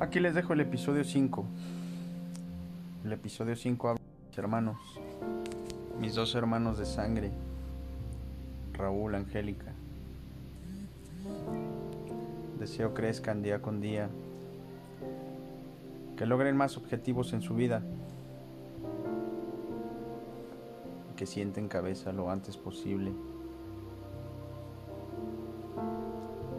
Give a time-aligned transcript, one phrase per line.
[0.00, 1.44] aquí les dejo el episodio 5.
[3.04, 4.76] El episodio 5 habla de mis hermanos,
[6.00, 7.30] mis dos hermanos de sangre,
[8.72, 9.72] Raúl, Angélica.
[12.58, 14.08] Deseo crezcan día con día,
[16.16, 17.82] que logren más objetivos en su vida,
[21.16, 23.12] que sienten cabeza lo antes posible.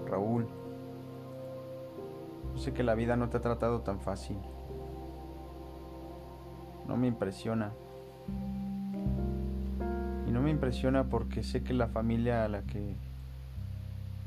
[0.08, 0.48] Raúl,
[2.58, 4.38] sé que la vida no te ha tratado tan fácil.
[6.88, 7.72] No me impresiona.
[10.28, 12.96] Y no me impresiona porque sé que la familia a la que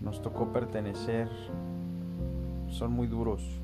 [0.00, 1.28] nos tocó pertenecer
[2.68, 3.60] son muy duros.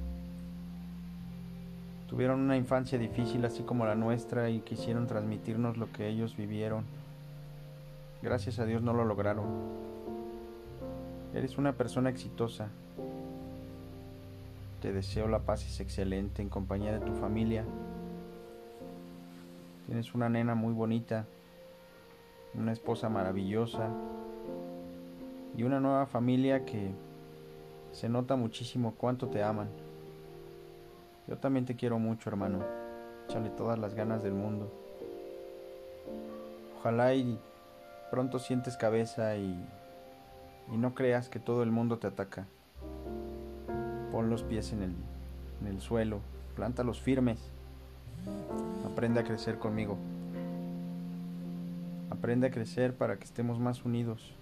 [2.09, 6.85] Tuvieron una infancia difícil así como la nuestra y quisieron transmitirnos lo que ellos vivieron.
[8.23, 9.47] Gracias a Dios no lo lograron.
[11.35, 12.69] Eres una persona exitosa.
[14.81, 17.67] Te deseo la paz es excelente en compañía de tu familia.
[19.87, 21.27] Tienes una nena muy bonita,
[22.55, 23.91] una esposa maravillosa
[25.55, 26.93] y una nueva familia que
[27.93, 29.69] se nota muchísimo cuánto te aman.
[31.29, 32.65] Yo también te quiero mucho, hermano.
[33.29, 34.73] Échale todas las ganas del mundo.
[36.79, 37.39] Ojalá y
[38.11, 39.63] pronto sientes cabeza y,
[40.73, 42.47] y no creas que todo el mundo te ataca.
[44.21, 44.93] Pon los pies en el,
[45.63, 46.21] en el suelo,
[46.55, 47.39] plántalos firmes.
[48.85, 49.97] Aprende a crecer conmigo.
[52.11, 54.35] Aprende a crecer para que estemos más unidos,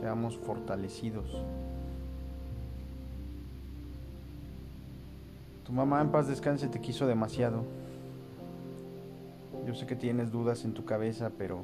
[0.00, 1.26] seamos fortalecidos.
[5.66, 7.64] Tu mamá en paz descanse te quiso demasiado.
[9.66, 11.60] Yo sé que tienes dudas en tu cabeza, pero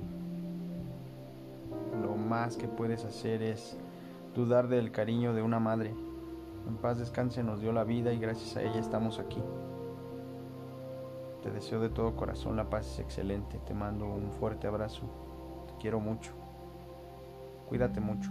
[2.02, 3.74] lo más que puedes hacer es
[4.36, 5.94] dudar del cariño de una madre.
[6.66, 9.42] En paz descanse nos dio la vida y gracias a ella estamos aquí.
[11.42, 13.58] Te deseo de todo corazón la paz es excelente.
[13.66, 15.02] Te mando un fuerte abrazo.
[15.66, 16.32] Te quiero mucho.
[17.68, 18.30] Cuídate mucho.